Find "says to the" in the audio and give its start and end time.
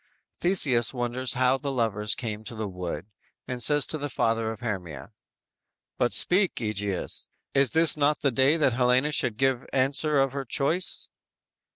3.61-4.09